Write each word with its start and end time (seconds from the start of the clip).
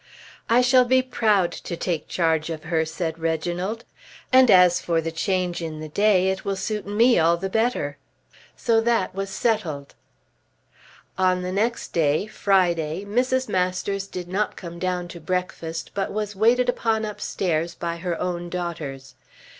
"I 0.49 0.61
shall 0.61 0.83
be 0.85 1.03
proud 1.03 1.51
to 1.51 1.77
take 1.77 2.07
charge 2.07 2.49
of 2.49 2.63
her," 2.63 2.85
said 2.85 3.19
Reginald. 3.19 3.85
"And 4.33 4.49
as 4.49 4.81
for 4.81 4.99
the 4.99 5.11
change 5.11 5.61
in 5.61 5.79
the 5.79 5.89
day 5.89 6.29
it 6.29 6.43
will 6.43 6.55
suit 6.55 6.87
me 6.87 7.19
all 7.19 7.37
the 7.37 7.51
better." 7.51 7.99
So 8.57 8.81
that 8.81 9.13
was 9.13 9.29
settled. 9.29 9.93
On 11.19 11.43
the 11.43 11.51
next 11.51 11.93
day, 11.93 12.25
Friday, 12.25 13.05
Mrs. 13.05 13.47
Masters 13.47 14.07
did 14.07 14.27
not 14.27 14.55
come 14.57 14.79
down 14.79 15.07
to 15.09 15.19
breakfast, 15.19 15.91
but 15.93 16.11
was 16.11 16.35
waited 16.35 16.67
upon 16.67 17.05
upstairs 17.05 17.75
by 17.75 17.97
her 17.97 18.19
own 18.19 18.49
daughters. 18.49 19.13